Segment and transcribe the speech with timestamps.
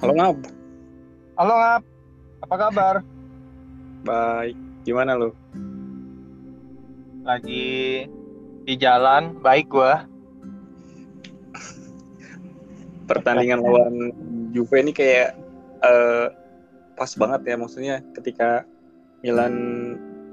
[0.00, 0.36] Halo Ngab.
[1.36, 1.82] Halo Ngap,
[2.40, 2.94] apa kabar?
[4.00, 4.56] Baik.
[4.88, 5.36] Gimana lu?
[7.20, 8.08] Lagi
[8.64, 10.08] di jalan, baik gua.
[13.12, 14.16] Pertandingan lawan
[14.56, 15.36] Juve ini kayak
[15.84, 16.26] eh,
[16.96, 18.64] pas banget ya maksudnya ketika
[19.20, 19.52] Milan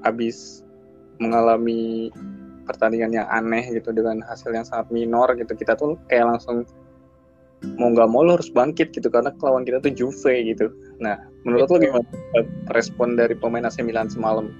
[0.00, 0.64] habis
[1.20, 2.08] mengalami
[2.64, 6.64] pertandingan yang aneh gitu dengan hasil yang sangat minor gitu kita tuh kayak langsung
[7.78, 10.70] mau nggak mau lo harus bangkit gitu karena lawan kita tuh Juve gitu.
[11.02, 12.06] Nah menurut lo gimana
[12.74, 14.50] respon dari pemain AC Milan semalam?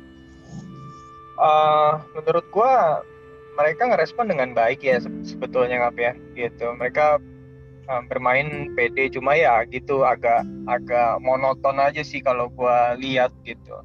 [1.38, 3.02] Eh, menurut gua
[3.54, 6.74] mereka ngerespon dengan baik ya se- sebetulnya Ngap ya, gitu.
[6.74, 7.22] Mereka
[7.86, 13.78] eh, bermain pede, cuma ya gitu agak agak monoton aja sih kalau gua lihat gitu.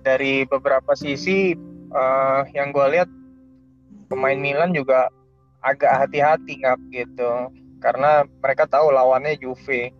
[0.00, 1.52] Dari beberapa sisi
[1.92, 3.08] eh, yang gua lihat
[4.08, 5.12] pemain Milan juga
[5.60, 7.32] agak hati-hati Ngap gitu.
[7.84, 9.92] Karena mereka tahu lawannya Juve.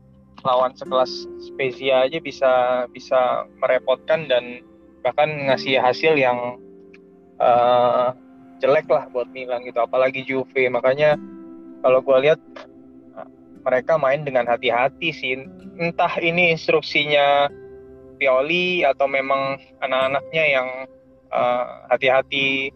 [0.44, 1.08] Lawan sekelas
[1.40, 4.64] Spezia aja bisa bisa merepotkan dan
[5.04, 6.56] bahkan ngasih hasil yang
[7.36, 8.08] eh,
[8.64, 9.84] jelek lah buat Milan gitu.
[9.84, 10.68] Apalagi Juve.
[10.72, 11.20] Makanya
[11.84, 12.40] kalau gue lihat
[13.64, 15.44] mereka main dengan hati-hati sih.
[15.76, 17.48] Entah ini instruksinya
[18.14, 20.68] Pioli atau memang anak-anaknya yang
[21.32, 22.72] eh, hati-hati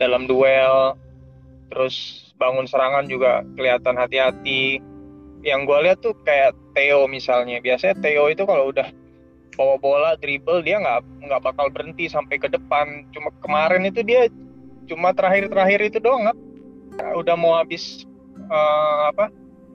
[0.00, 0.96] dalam duel
[1.70, 4.82] terus bangun serangan juga kelihatan hati-hati.
[5.40, 7.62] Yang gue lihat tuh kayak Theo misalnya.
[7.62, 8.88] Biasanya Theo itu kalau udah
[9.56, 13.08] bawa bola dribble dia nggak nggak bakal berhenti sampai ke depan.
[13.14, 14.28] Cuma kemarin itu dia
[14.90, 16.34] cuma terakhir-terakhir itu doang
[17.14, 18.04] udah mau habis
[18.36, 19.30] eh, apa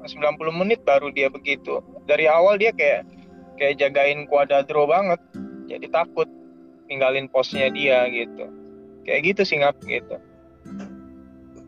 [0.06, 1.82] 90 menit baru dia begitu.
[2.06, 3.08] Dari awal dia kayak
[3.58, 5.18] kayak jagain Cuadrado banget.
[5.66, 6.30] Jadi takut
[6.86, 8.46] ninggalin posnya dia gitu.
[9.02, 10.18] Kayak gitu sih ngap gitu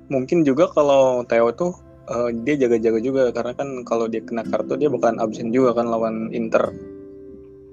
[0.07, 1.75] Mungkin juga kalau Theo tuh
[2.07, 5.91] eh, dia jaga-jaga juga karena kan kalau dia kena kartu dia bukan absen juga kan
[5.91, 6.71] lawan Inter.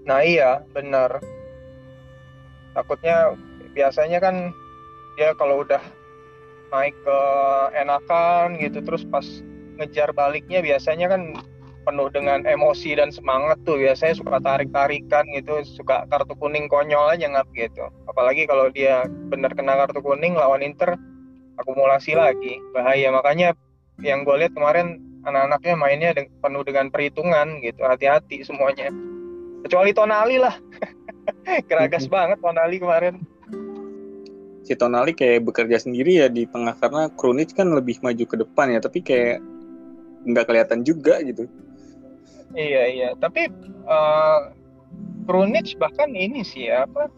[0.05, 1.17] nah iya benar.
[2.77, 3.33] Takutnya
[3.73, 4.53] biasanya kan
[5.17, 5.81] dia kalau udah
[6.69, 7.21] naik ke
[7.73, 9.25] enakan gitu terus pas
[9.81, 11.33] ngejar baliknya biasanya kan
[11.89, 13.81] penuh dengan emosi dan semangat tuh.
[13.81, 17.89] Biasanya suka tarik-tarikan gitu suka kartu kuning konyol aja ngap gitu.
[18.05, 21.01] Apalagi kalau dia bener kena kartu kuning lawan Inter
[21.59, 23.11] akumulasi lagi bahaya.
[23.15, 23.55] Makanya
[24.03, 27.81] yang gue lihat kemarin anak-anaknya mainnya de- penuh dengan perhitungan gitu.
[27.85, 28.91] Hati-hati semuanya.
[29.65, 30.55] Kecuali Tonali lah.
[31.71, 33.23] Keragas banget Tonali kemarin.
[34.65, 38.73] Si Tonali kayak bekerja sendiri ya di tengah karena Krunic kan lebih maju ke depan
[38.73, 39.45] ya tapi kayak
[40.25, 41.45] nggak kelihatan juga gitu.
[42.57, 43.51] Iya iya, tapi
[45.29, 47.11] Krunic bahkan ini sih ya, apa?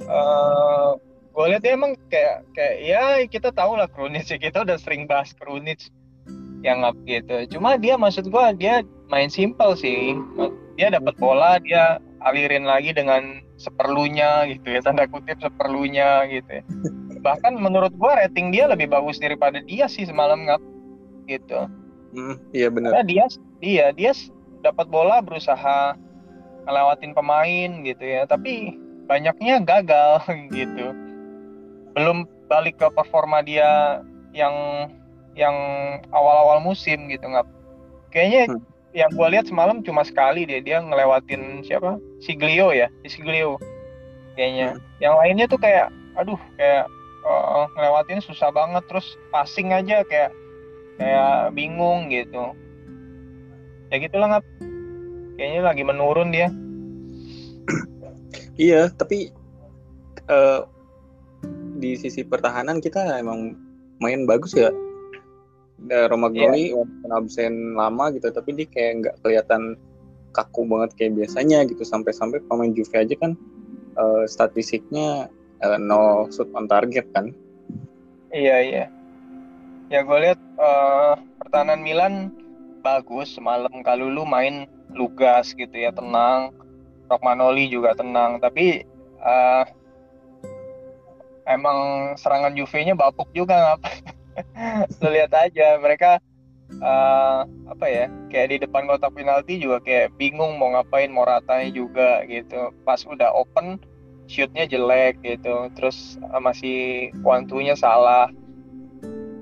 [0.00, 0.92] eh
[1.30, 5.06] gue lihat dia emang kayak kayak ya kita tahu lah Krunic ya kita udah sering
[5.06, 5.88] bahas Krunic
[6.60, 7.56] yang up gitu.
[7.56, 10.12] Cuma dia maksud gua dia main simple sih.
[10.76, 16.60] Dia dapat bola dia alirin lagi dengan seperlunya gitu ya tanda kutip seperlunya gitu.
[16.60, 16.62] Ya.
[17.24, 20.60] Bahkan menurut gua rating dia lebih bagus daripada dia sih semalam ngap
[21.28, 21.68] gitu.
[22.12, 22.92] Hmm, iya benar.
[22.92, 23.24] Karena dia
[23.62, 24.28] dia dia s-
[24.60, 25.96] dapat bola berusaha
[26.68, 28.76] ngelewatin pemain gitu ya, tapi
[29.08, 30.20] banyaknya gagal
[30.52, 30.92] gitu.
[31.94, 34.00] Belum balik ke performa dia
[34.34, 34.54] yang
[35.34, 35.54] yang
[36.10, 37.46] awal-awal musim gitu nggak.
[38.10, 38.62] Kayaknya Hmm.
[38.90, 41.98] yang gua lihat semalam cuma sekali deh dia ngelewatin siapa?
[42.18, 43.58] Siglio ya, Siglio
[44.34, 44.78] kayaknya.
[44.98, 46.90] Yang lainnya tuh kayak aduh kayak
[47.22, 50.34] eh, ngelewatin susah banget terus passing aja kayak
[50.98, 52.52] kayak bingung gitu
[53.88, 54.44] ya gitulah ngap
[55.40, 56.52] kayaknya lagi menurun dia
[58.60, 59.32] Iya, tapi
[60.28, 60.60] eh,
[61.80, 63.56] di sisi pertahanan kita emang
[63.98, 64.68] main bagus ya.
[65.88, 69.80] Eh, Romagnoli walaupun absen lama gitu, tapi dia kayak nggak kelihatan
[70.36, 71.80] kaku banget kayak biasanya gitu.
[71.82, 73.32] Sampai-sampai pemain Juve aja kan
[73.96, 75.32] eh, statistiknya
[75.64, 77.32] eh, no shoot on target kan.
[78.30, 78.84] iya iya
[79.90, 82.14] ya gue lihat eh, pertahanan Milan
[82.80, 86.54] bagus semalam Kalulu main lugas gitu ya tenang
[87.10, 88.86] Romagnoli juga tenang tapi
[89.18, 89.64] eh,
[91.50, 93.80] emang serangan Juve-nya bapuk juga ngap.
[95.02, 96.22] Lu lihat aja mereka
[96.70, 101.70] eh, apa ya kayak di depan kotak penalti juga kayak bingung mau ngapain mau ratanya
[101.74, 102.70] juga gitu.
[102.86, 103.82] Pas udah open
[104.30, 105.68] shootnya jelek gitu.
[105.74, 106.78] Terus eh, masih
[107.26, 108.30] wantunya salah.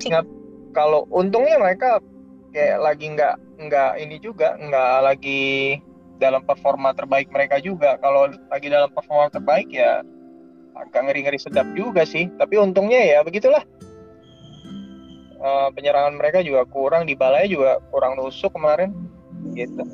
[0.00, 0.36] Nggak-
[0.72, 2.00] kalau untungnya mereka
[2.52, 5.76] kayak lagi nggak nggak ini juga nggak lagi
[6.18, 8.00] dalam performa terbaik mereka juga.
[8.00, 10.02] Kalau lagi dalam performa terbaik ya
[10.78, 13.62] agak ngeri-ngeri sedap juga sih tapi untungnya ya begitulah
[15.38, 18.90] Eh, penyerangan mereka juga kurang di balai juga kurang nusuk kemarin
[19.54, 19.86] gitu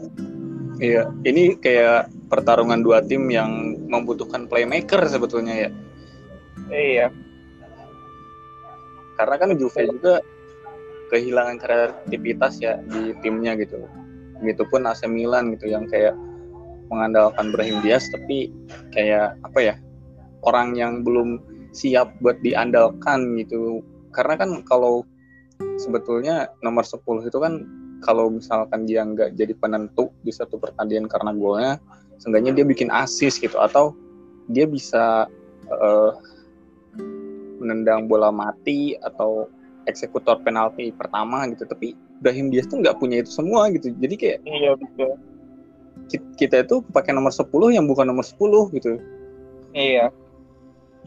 [0.81, 5.71] Iya, ini kayak pertarungan dua tim yang membutuhkan playmaker sebetulnya ya.
[6.67, 7.07] Iya.
[9.15, 10.19] Karena kan Juve juga
[11.15, 13.87] kehilangan kreativitas ya di timnya gitu.
[14.43, 16.19] Begitupun AC Milan gitu yang kayak
[16.91, 18.51] mengandalkan Brahim Diaz tapi
[18.91, 19.75] kayak apa ya
[20.45, 21.41] orang yang belum
[21.75, 23.83] siap buat diandalkan gitu.
[24.15, 25.03] Karena kan kalau
[25.77, 27.67] sebetulnya nomor 10 itu kan
[28.05, 31.73] kalau misalkan dia nggak jadi penentu di satu pertandingan karena golnya,
[32.21, 33.97] seenggaknya dia bikin asis gitu atau
[34.53, 35.27] dia bisa
[35.73, 36.13] uh,
[37.59, 39.49] menendang bola mati atau
[39.89, 41.65] eksekutor penalti pertama gitu.
[41.65, 43.93] Tapi Brahim Diaz tuh nggak punya itu semua gitu.
[43.97, 45.17] Jadi kayak iya betul.
[46.37, 48.37] Kita itu pakai nomor 10 yang bukan nomor 10
[48.77, 49.01] gitu.
[49.73, 50.13] Iya.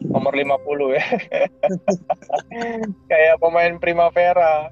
[0.04, 1.06] Nomor 50 ya.
[3.10, 4.70] kayak pemain Primavera.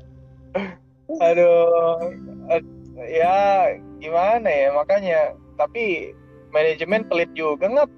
[1.18, 2.14] Aduh.
[3.10, 4.68] Ya gimana ya?
[4.70, 5.20] Makanya
[5.58, 6.14] tapi
[6.54, 7.90] manajemen pelit juga nggak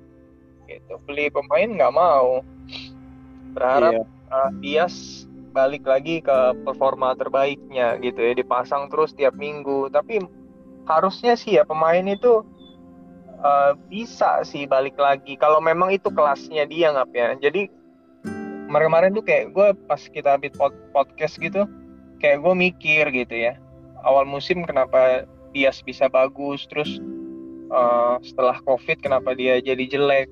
[0.68, 2.40] gitu beli pemain nggak mau.
[3.52, 4.04] Berharap iya.
[4.32, 8.32] uh, Dias balik lagi ke performa terbaiknya gitu ya.
[8.32, 9.92] Dipasang terus tiap minggu.
[9.92, 10.24] Tapi
[10.88, 12.40] harusnya sih ya pemain itu
[13.42, 15.38] uh, bisa sih balik lagi.
[15.38, 17.28] Kalau memang itu kelasnya dia nggak ya.
[17.38, 17.70] Jadi
[18.68, 20.52] kemarin-kemarin tuh kayak gue pas kita habis
[20.92, 21.64] podcast gitu
[22.20, 23.56] kayak gue mikir gitu ya.
[24.06, 25.26] Awal musim kenapa
[25.56, 27.00] Dias bisa bagus terus
[27.72, 30.28] uh, setelah covid kenapa dia jadi jelek?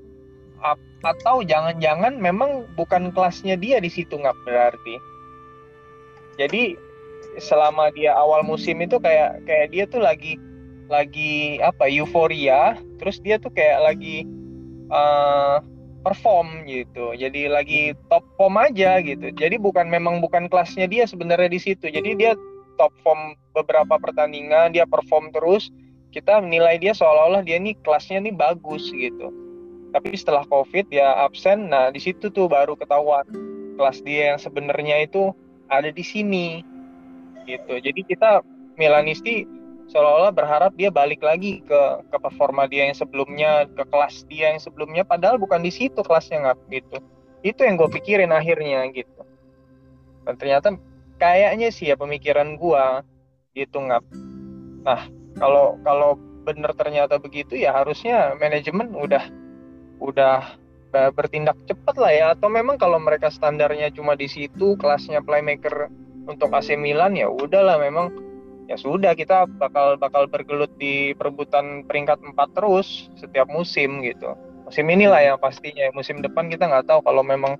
[0.64, 0.72] A
[1.04, 4.96] atau jangan-jangan memang bukan kelasnya dia di situ nggak berarti?
[6.36, 6.76] Jadi
[7.40, 10.40] selama dia awal musim itu kayak kayak dia tuh lagi
[10.86, 14.26] lagi apa euforia terus dia tuh kayak lagi
[14.90, 15.58] uh,
[16.06, 17.18] perform gitu.
[17.18, 19.34] Jadi lagi top form aja gitu.
[19.34, 21.90] Jadi bukan memang bukan kelasnya dia sebenarnya di situ.
[21.90, 22.38] Jadi dia
[22.78, 25.74] top form beberapa pertandingan dia perform terus.
[26.14, 29.34] Kita menilai dia seolah-olah dia nih kelasnya nih bagus gitu.
[29.90, 33.26] Tapi setelah covid dia absen nah di situ tuh baru ketahuan
[33.74, 35.34] kelas dia yang sebenarnya itu
[35.66, 36.62] ada di sini
[37.50, 37.82] gitu.
[37.82, 38.46] Jadi kita
[38.76, 39.48] Milanisti
[39.90, 41.80] seolah-olah berharap dia balik lagi ke
[42.10, 46.42] ke performa dia yang sebelumnya ke kelas dia yang sebelumnya padahal bukan di situ kelasnya
[46.42, 46.98] nggak gitu.
[47.46, 49.22] Itu yang gue pikirin akhirnya gitu.
[50.26, 50.74] Dan ternyata
[51.22, 52.84] kayaknya sih ya pemikiran gue
[53.56, 54.04] gitu nggak
[54.84, 55.08] nah
[55.40, 59.24] kalau kalau bener ternyata begitu ya harusnya manajemen udah
[59.98, 60.54] udah
[61.12, 62.26] bertindak cepat lah ya.
[62.32, 65.90] Atau memang kalau mereka standarnya cuma di situ kelasnya playmaker
[66.26, 68.10] untuk AC Milan ya udahlah memang
[68.66, 74.34] ya sudah kita bakal bakal bergelut di perebutan peringkat 4 terus setiap musim gitu.
[74.66, 77.54] Musim inilah yang pastinya musim depan kita nggak tahu kalau memang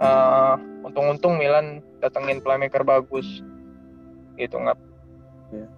[0.00, 3.44] uh, untung-untung Milan datengin playmaker bagus.
[4.40, 4.80] Gitu nggak
[5.52, 5.68] ya.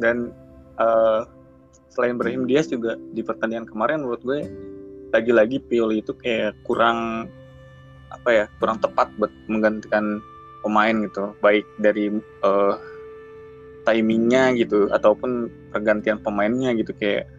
[0.00, 0.32] dan
[0.80, 1.28] uh,
[1.92, 4.48] selain Brahim Diaz juga di pertandingan kemarin menurut gue
[5.12, 7.28] lagi-lagi Pioli itu kayak kurang
[8.08, 10.24] apa ya kurang tepat buat menggantikan
[10.64, 11.36] pemain gitu.
[11.44, 12.08] Baik dari
[12.40, 12.80] uh,
[13.82, 16.94] timingnya gitu ataupun pergantian pemainnya gitu.
[16.96, 17.30] Kayak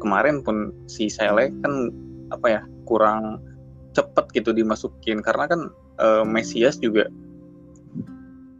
[0.00, 1.92] kemarin pun si Sele kan
[2.32, 3.40] apa ya kurang
[3.92, 5.20] cepet gitu dimasukin.
[5.20, 5.60] Karena kan
[6.00, 7.08] uh, Mesias juga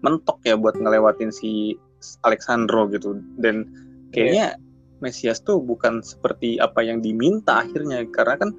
[0.02, 1.78] mentok ya buat ngelewatin si
[2.26, 3.18] Alexandro gitu.
[3.40, 3.68] Dan
[4.10, 5.00] kayaknya yeah.
[5.02, 8.06] Mesias tuh bukan seperti apa yang diminta akhirnya.
[8.10, 8.50] Karena kan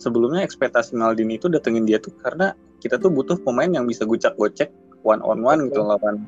[0.00, 4.72] sebelumnya ekspektasi Maldini itu datengin dia tuh karena kita tuh butuh pemain yang bisa gocak-gocek
[5.04, 6.24] one on one gitu lawan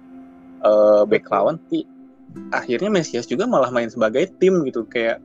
[0.67, 1.85] uh, back lawan tapi
[2.53, 5.21] akhirnya Mesias juga malah main sebagai tim gitu kayak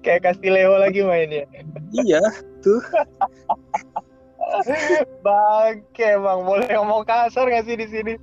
[0.00, 1.44] kayak Castileo lagi mainnya
[1.92, 2.22] iya
[2.64, 2.80] tuh
[5.26, 8.14] Bangke bang, boleh ngomong kasar gak sih di sini?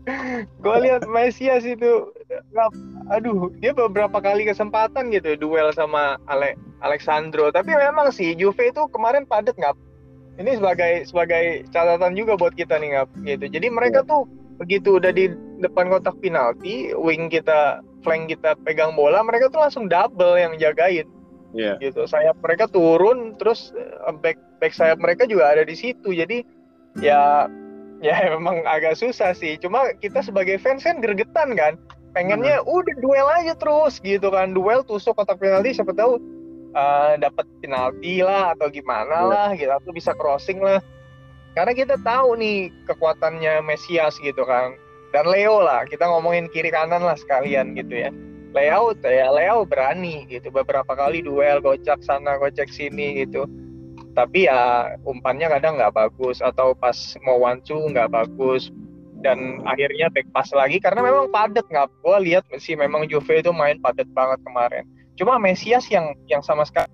[0.63, 2.15] Gue lihat Mesias itu,
[3.11, 7.51] aduh, dia beberapa kali kesempatan gitu duel sama Ale Alexandro.
[7.51, 9.75] Tapi memang sih Juve itu kemarin padat nggak?
[10.39, 13.45] Ini sebagai sebagai catatan juga buat kita nih nggak gitu.
[13.59, 14.09] Jadi mereka yeah.
[14.09, 14.21] tuh
[14.57, 15.29] begitu udah di
[15.63, 21.07] depan kotak penalti, wing kita, flank kita pegang bola, mereka tuh langsung double yang jagain.
[21.55, 21.79] Yeah.
[21.79, 22.03] Gitu.
[22.03, 26.11] Sayap mereka turun, terus eh, back back sayap mereka juga ada di situ.
[26.11, 26.43] Jadi
[26.99, 27.47] ya
[28.03, 29.55] ya memang agak susah sih.
[29.57, 31.79] Cuma kita sebagai fans kan gergetan kan.
[32.13, 32.69] Pengennya hmm.
[32.69, 34.53] udah duel aja terus gitu kan.
[34.53, 36.21] Duel tusuk kotak penalti siapa tahu
[36.73, 39.29] uh, dapat penalti lah atau gimana yeah.
[39.29, 40.81] lah gitu atau bisa crossing lah
[41.53, 44.73] karena kita tahu nih kekuatannya Mesias gitu kan
[45.13, 48.09] dan Leo lah kita ngomongin kiri kanan lah sekalian gitu ya.
[48.53, 53.45] Leo ya Leo berani gitu beberapa kali duel gocak sana gocek sini gitu.
[54.17, 58.73] Tapi ya umpannya kadang nggak bagus atau pas mau wancu nggak bagus.
[59.23, 61.65] Dan akhirnya back pass lagi karena memang padat.
[61.69, 64.83] Nggak gue lihat sih memang Juve itu main padat banget kemarin.
[65.13, 66.89] Cuma Mesias yang yang sama sekali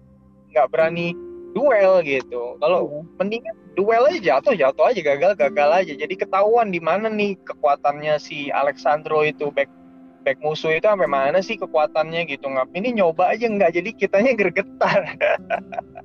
[0.52, 1.16] nggak berani
[1.54, 2.58] duel gitu.
[2.62, 3.00] Kalau iya.
[3.20, 5.94] mendingan duel aja jatuh jatuh aja gagal gagal aja.
[5.96, 9.70] Jadi ketahuan di mana nih kekuatannya si Alexandro itu back
[10.28, 12.46] back musuh itu sampai mana sih kekuatannya gitu.
[12.50, 15.16] Nggak ini nyoba aja nggak jadi kitanya gergetar.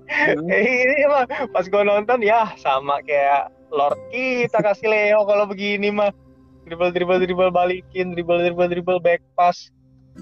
[0.08, 0.48] Hmm.
[0.52, 6.12] ini mah pas gue nonton ya sama kayak Lord kita kasih Leo kalau begini mah.
[6.64, 9.68] Dribble dribble dribble balikin dribble dribble dribble back pass.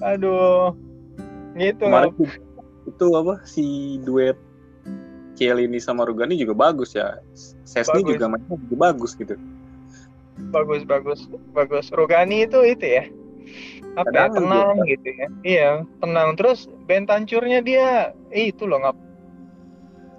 [0.02, 0.74] Aduh.
[1.54, 1.86] Gitu.
[1.86, 2.10] Kemarin
[2.82, 3.66] itu apa si
[4.02, 4.34] duet
[5.38, 7.18] Cielini sama Rugani juga bagus ya.
[7.64, 8.10] Sesni bagus.
[8.16, 9.34] juga mainnya juga bagus gitu.
[10.52, 11.20] Bagus bagus
[11.52, 11.86] bagus.
[11.92, 13.04] Rugani itu itu ya.
[13.92, 14.90] Apa ya, tenang gitu.
[14.96, 15.28] gitu ya.
[15.44, 15.70] Iya
[16.00, 16.28] tenang.
[16.36, 18.96] Terus bentancurnya dia eh, itu loh ngap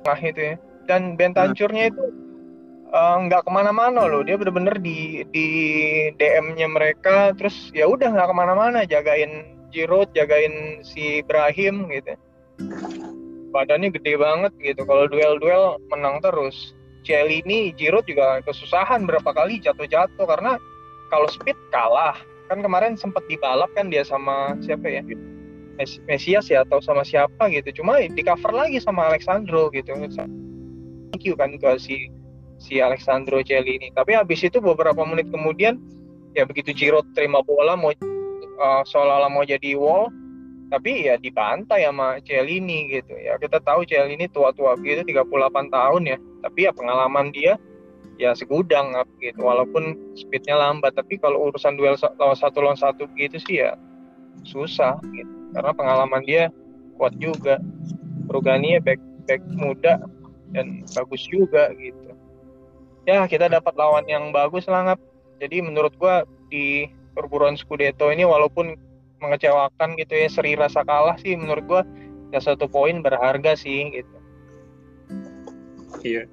[0.03, 0.55] nah itu ya.
[0.83, 1.91] Dan bentancurnya hmm.
[1.95, 2.03] itu
[2.93, 4.21] Eh, nggak uh, ke mana-mana loh.
[4.21, 5.47] Dia bener-bener di di
[6.13, 7.33] DM-nya mereka.
[7.33, 8.85] Terus ya udah nggak ke mana-mana.
[8.85, 12.13] Jagain Giroud jagain si Ibrahim gitu
[13.53, 14.81] badannya gede banget gitu.
[14.83, 16.73] Kalau duel-duel menang terus
[17.05, 20.25] ini Giroud juga kesusahan berapa kali jatuh-jatuh.
[20.25, 20.57] Karena
[21.13, 22.17] kalau speed kalah.
[22.51, 25.05] Kan kemarin sempat dibalap kan dia sama siapa ya?
[26.05, 27.81] Mesias ya atau sama siapa gitu.
[27.81, 29.93] Cuma di cover lagi sama Alexandro gitu.
[29.93, 32.09] Thank you kan ke si
[32.57, 33.93] si Alexandro Celini.
[33.93, 35.79] Tapi habis itu beberapa menit kemudian
[36.33, 40.09] ya begitu Giroud terima bola mau uh, seolah-olah mau jadi wall
[40.73, 43.37] tapi ya dibantai sama Celini gitu ya.
[43.37, 46.17] Kita tahu Celini tua-tua gitu 38 tahun ya.
[46.41, 47.61] Tapi ya pengalaman dia
[48.17, 49.45] ya segudang gitu.
[49.45, 53.77] Walaupun speednya lambat tapi kalau urusan duel lawan satu lawan satu gitu sih ya
[54.49, 55.29] susah gitu.
[55.53, 56.49] Karena pengalaman dia
[56.97, 57.61] kuat juga.
[58.33, 58.97] Rugani ya back
[59.29, 60.01] back muda
[60.57, 62.17] dan bagus juga gitu.
[63.05, 64.97] Ya kita dapat lawan yang bagus lah
[65.37, 68.79] jadi menurut gua di perburuan Scudetto ini walaupun
[69.23, 71.83] mengecewakan gitu ya seri rasa kalah sih menurut gua.
[72.35, 74.17] Ya satu poin berharga sih gitu.
[76.03, 76.27] Iya.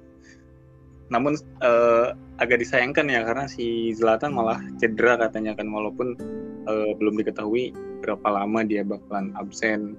[1.07, 6.17] Namun uh, agak disayangkan ya karena si Zlatan malah cedera katanya kan walaupun
[6.65, 7.71] uh, belum diketahui
[8.01, 9.95] berapa lama dia bakalan absen.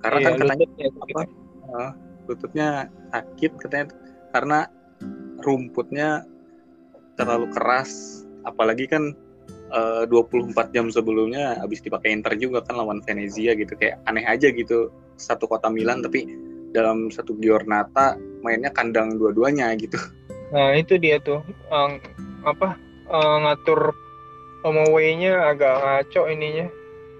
[0.00, 1.22] Karena iya, kan katanya apa?
[1.68, 1.90] Uh,
[2.30, 2.68] lututnya
[3.12, 3.86] sakit katanya.
[4.30, 4.58] Karena
[5.42, 6.22] rumputnya
[7.18, 9.12] terlalu keras apalagi kan
[9.70, 13.72] uh, 24 jam sebelumnya habis dipakai Inter juga kan lawan Venezia gitu.
[13.78, 16.26] Kayak aneh aja gitu satu kota Milan tapi
[16.70, 19.98] dalam satu giornata mainnya kandang dua-duanya gitu.
[20.50, 21.98] Nah itu dia tuh um,
[22.42, 22.74] apa
[23.10, 23.94] uh, ngatur
[24.66, 26.66] home away-nya agak ngaco ininya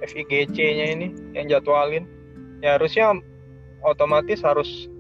[0.07, 2.07] FIGC-nya ini yang jadwalin.
[2.61, 3.17] Ya harusnya
[3.85, 4.91] otomatis harus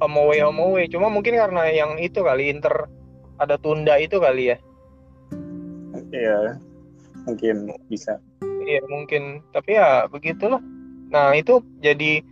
[0.00, 2.88] home away home away cuma mungkin karena yang itu kali Inter
[3.40, 4.56] ada tunda itu kali ya.
[6.10, 6.58] Iya
[7.30, 8.18] mungkin bisa.
[8.42, 9.46] Iya mungkin.
[9.54, 10.58] Tapi ya begitulah.
[11.10, 12.22] Nah itu jadi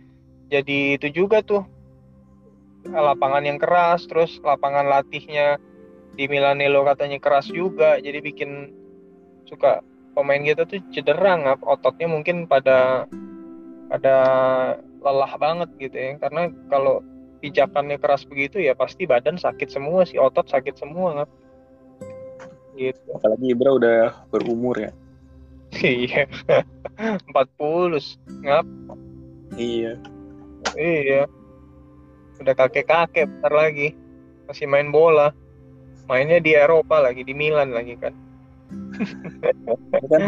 [0.51, 1.63] jadi itu juga tuh.
[2.87, 5.59] Lapangan yang keras terus lapangan latihnya
[6.15, 8.71] di Milanello katanya keras juga jadi bikin
[9.47, 9.83] suka
[10.15, 13.03] pemain kita tuh cedera nggak ototnya mungkin pada
[13.91, 14.15] pada
[14.79, 16.11] lelah banget gitu ya.
[16.19, 17.03] Karena kalau
[17.39, 21.29] pijakannya keras begitu ya pasti badan sakit semua sih otot sakit semua ngap
[22.79, 23.03] gitu.
[23.11, 23.99] Apalagi Ibra udah
[24.31, 24.91] berumur ya.
[25.75, 26.25] Iya.
[27.35, 28.65] 40 ngap.
[29.59, 29.93] Iya.
[30.79, 31.21] Iya.
[32.39, 33.93] Udah kakek-kakek bentar lagi.
[34.47, 35.35] Masih main bola.
[36.09, 38.15] Mainnya di Eropa lagi di Milan lagi kan.
[40.09, 40.23] Kan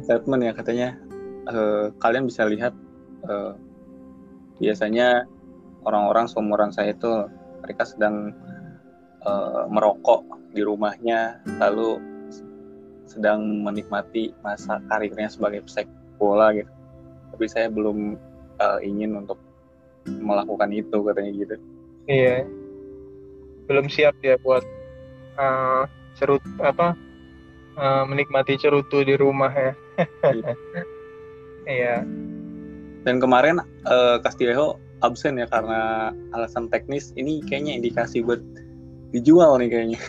[0.00, 0.88] statement ya katanya
[1.48, 2.72] uh, kalian bisa lihat
[3.28, 3.52] uh,
[4.58, 5.28] biasanya
[5.84, 7.28] orang-orang seumuran saya itu
[7.60, 8.32] mereka sedang
[9.24, 11.98] uh, merokok di rumahnya lalu
[13.10, 16.70] sedang menikmati masa karirnya sebagai pesepak bola gitu.
[17.34, 18.14] Tapi saya belum
[18.62, 19.38] uh, ingin untuk
[20.06, 21.54] melakukan itu katanya gitu.
[22.06, 22.46] Iya.
[23.66, 24.62] Belum siap ya buat
[25.36, 26.94] uh, cerut apa
[27.74, 29.72] uh, menikmati cerutu di rumah ya.
[30.26, 30.54] Iya,
[31.78, 31.96] iya.
[33.06, 37.14] dan kemarin uh, Castillejo absen ya karena alasan teknis.
[37.14, 38.42] Ini kayaknya indikasi buat
[39.14, 40.00] dijual nih kayaknya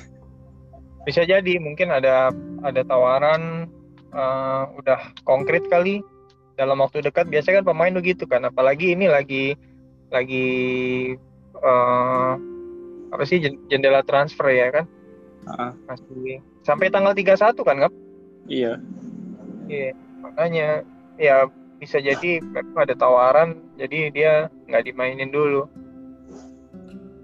[1.05, 2.33] bisa jadi mungkin ada
[2.65, 3.69] ada tawaran
[4.11, 6.01] uh, udah konkret kali.
[6.55, 8.47] Dalam waktu dekat biasanya kan pemain begitu kan.
[8.47, 9.59] Apalagi ini lagi
[10.09, 10.47] lagi
[11.59, 12.33] uh,
[13.11, 14.85] apa sih jendela transfer ya kan?
[15.45, 15.69] Uh.
[15.85, 17.93] masih sampai tanggal 31 kan kap?
[18.49, 18.81] Iya.
[19.69, 19.93] Iya
[20.25, 20.81] makanya
[21.21, 21.45] ya
[21.77, 22.41] bisa jadi
[22.73, 24.33] ada tawaran jadi dia
[24.65, 25.69] nggak dimainin dulu.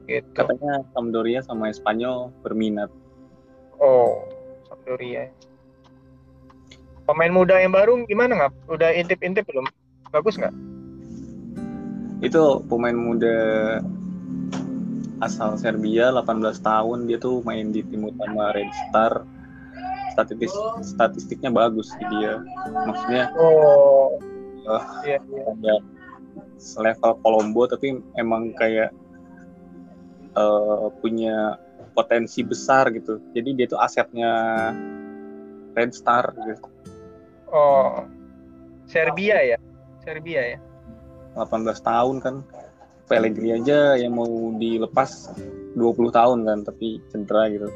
[0.05, 0.27] Gitu.
[0.35, 2.91] katanya Sampdoria sama Espanyol berminat
[3.81, 4.23] oh
[4.69, 5.27] Sampdoria.
[7.03, 8.53] Pemain muda yang baru gimana nggak?
[8.71, 9.67] Udah intip-intip belum?
[10.13, 10.53] Bagus nggak?
[12.21, 13.35] Itu pemain muda
[15.21, 19.21] asal Serbia 18 tahun dia tuh main di tim utama Red Star
[20.17, 20.49] statistik
[20.81, 22.41] statistiknya bagus sih dia
[22.89, 24.17] maksudnya Oh,
[24.65, 25.43] uh, iya, iya.
[25.45, 25.75] ada
[26.57, 28.89] selevel Colombo tapi emang kayak
[30.33, 31.61] uh, punya
[31.91, 34.31] potensi besar gitu jadi dia tuh asetnya
[35.75, 36.67] Red Star gitu
[37.51, 38.07] Oh,
[38.87, 39.59] Serbia ya?
[40.07, 40.59] Serbia ya?
[41.35, 42.35] 18 tahun kan
[43.11, 45.35] Pellegrini aja yang mau dilepas
[45.75, 47.67] 20 tahun kan tapi cedera gitu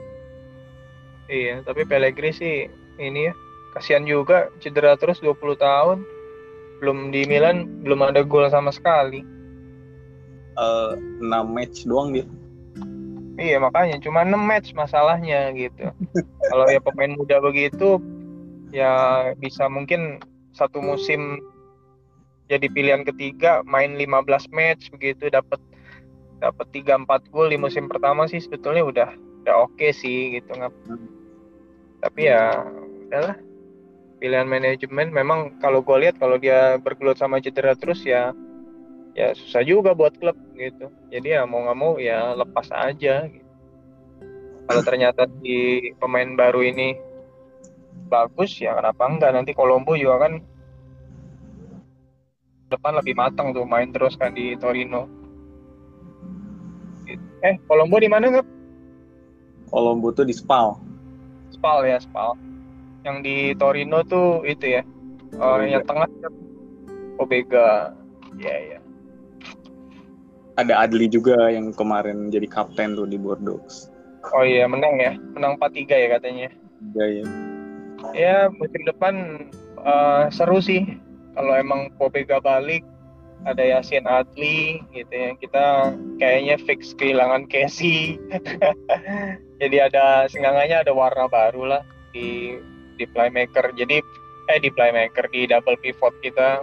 [1.28, 2.56] Iya, tapi Pellegrini sih
[3.02, 3.34] ini ya
[3.76, 6.00] kasihan juga cedera terus 20 tahun.
[6.80, 9.20] Belum di Milan belum ada gol sama sekali.
[10.56, 12.24] uh, 6 match doang dia
[13.36, 15.92] Iya, makanya cuma 6 match masalahnya gitu.
[16.50, 18.00] Kalau ya pemain muda begitu
[18.76, 18.92] ya
[19.40, 20.20] bisa mungkin
[20.52, 21.40] satu musim
[22.52, 25.58] jadi pilihan ketiga main 15 match begitu dapat
[26.44, 29.10] dapat 3 4 gol di musim pertama sih sebetulnya udah
[29.46, 30.74] udah oke sih gitu nggak
[32.04, 32.68] tapi ya
[33.08, 33.38] udahlah
[34.20, 38.36] pilihan manajemen memang kalau gue lihat kalau dia bergelut sama cedera terus ya
[39.16, 40.92] ya susah juga buat klub gitu.
[41.08, 43.48] Jadi ya mau nggak mau ya lepas aja gitu.
[44.66, 47.00] kalau ternyata di pemain baru ini
[48.12, 49.32] bagus ya kenapa enggak?
[49.32, 50.44] Nanti Colombo juga kan
[52.68, 55.08] depan lebih matang tuh main terus kan di Torino.
[57.40, 58.48] Eh Colombo di mana nggak
[59.72, 60.76] Colombo tuh di Spal.
[61.56, 62.36] Spal ya Spal.
[63.08, 64.84] Yang di Torino tuh itu ya
[65.40, 66.10] oh, yang tengah
[67.16, 67.96] Obega.
[68.36, 68.85] Ya ya
[70.56, 73.92] ada Adli juga yang kemarin jadi kapten tuh di Bordeaux.
[74.34, 75.14] Oh iya menang ya.
[75.36, 76.48] Menang 4-3 ya katanya.
[76.82, 77.26] Juga ya
[78.14, 79.48] ya musim depan
[79.82, 81.00] eh, seru sih.
[81.36, 82.84] Kalau emang Pobega balik
[83.44, 85.32] ada Yasin Adli gitu ya.
[85.38, 85.66] Kita
[86.18, 88.16] kayaknya fix kehilangan Casey.
[89.62, 91.84] Jadi ada senggangannya ada warna baru lah
[92.16, 92.60] di
[92.96, 93.76] di playmaker.
[93.76, 94.00] Jadi
[94.46, 96.62] eh di playmaker di double pivot kita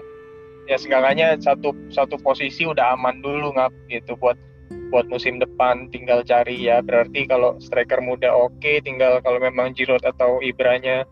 [0.73, 4.41] ya senggangannya satu satu posisi udah aman dulu ngap gitu buat
[4.89, 6.81] buat musim depan tinggal cari ya.
[6.81, 11.05] Berarti kalau striker muda oke tinggal kalau memang Giroud atau Ibranya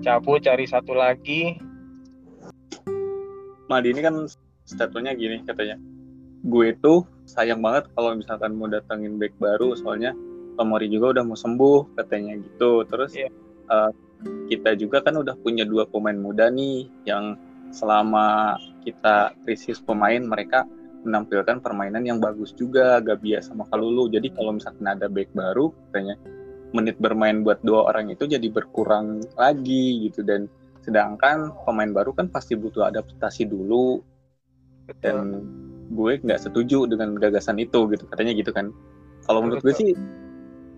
[0.00, 1.60] cabut cari satu lagi.
[3.68, 4.24] Madi ini kan
[4.64, 5.76] statementnya gini katanya.
[6.46, 10.16] Gue tuh sayang banget kalau misalkan mau datangin back baru soalnya
[10.56, 12.84] Tomori juga udah mau sembuh katanya gitu.
[12.88, 13.28] Terus Iya.
[13.66, 13.90] eh,
[14.48, 17.36] kita juga kan udah punya dua pemain muda nih yang
[17.74, 20.62] selama kita krisis pemain mereka
[21.02, 24.06] menampilkan permainan yang bagus juga Gabia sama Kalulu.
[24.10, 26.14] Jadi kalau misalkan ada back baru katanya
[26.74, 30.22] menit bermain buat dua orang itu jadi berkurang lagi gitu.
[30.22, 30.46] Dan
[30.82, 34.02] sedangkan pemain baru kan pasti butuh adaptasi dulu.
[34.86, 35.02] Betul.
[35.02, 35.18] dan
[35.90, 38.70] gue nggak setuju dengan gagasan itu gitu katanya gitu kan.
[39.26, 39.98] Kalau menurut gue sih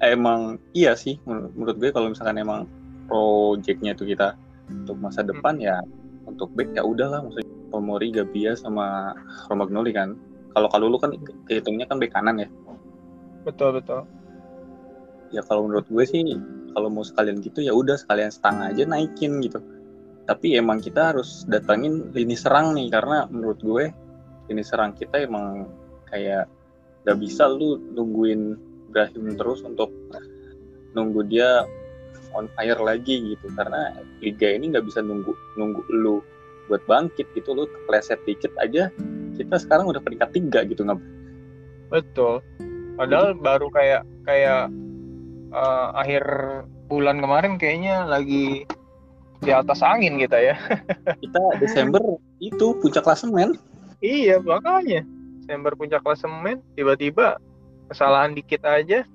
[0.00, 1.20] emang iya sih.
[1.28, 2.64] Menurut, menurut gue kalau misalkan emang
[3.04, 4.36] projectnya itu kita
[4.68, 5.80] untuk masa depan ya
[6.28, 7.47] untuk back ya udahlah maksudnya
[7.78, 9.14] Tomori Gabia sama
[9.46, 10.18] Romagnoli kan.
[10.50, 11.14] Kalau kalau lu kan
[11.46, 12.50] kehitungnya kan back kanan ya.
[13.46, 14.02] Betul betul.
[15.30, 16.26] Ya kalau menurut gue sih
[16.74, 19.62] kalau mau sekalian gitu ya udah sekalian setengah aja naikin gitu.
[20.26, 23.94] Tapi emang kita harus datangin lini serang nih karena menurut gue
[24.50, 25.70] lini serang kita emang
[26.10, 26.50] kayak
[27.06, 28.58] gak bisa lu nungguin
[28.90, 29.94] Ibrahim terus untuk
[30.98, 31.62] nunggu dia
[32.34, 33.46] on fire lagi gitu.
[33.54, 36.18] Karena liga ini nggak bisa nunggu nunggu lu
[36.68, 38.92] buat bangkit gitu lu keleset dikit aja
[39.34, 41.00] kita sekarang udah peringkat tiga gitu nggak
[41.88, 42.44] betul.
[42.98, 44.68] Padahal baru kayak kayak
[45.54, 46.24] eh, akhir
[46.90, 48.66] bulan kemarin kayaknya lagi
[49.38, 50.56] di atas angin kita ya.
[51.22, 52.02] Kita Desember
[52.42, 53.54] itu puncak klasemen.
[54.02, 55.06] Iya makanya.
[55.38, 57.38] Desember puncak klasemen tiba-tiba
[57.86, 59.06] kesalahan dikit aja.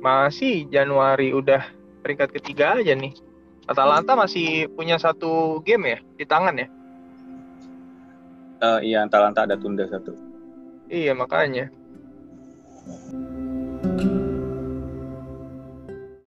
[0.00, 1.68] Masih Januari udah
[2.00, 3.12] peringkat ketiga aja nih
[3.66, 6.66] Atalanta masih punya satu game ya di tangan ya?
[8.62, 10.14] Eh, iya Atalanta ada tunda satu.
[10.86, 11.66] Iya makanya